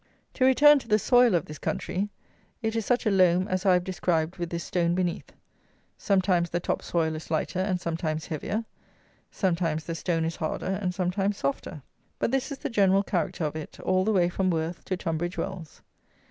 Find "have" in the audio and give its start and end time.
3.73-3.83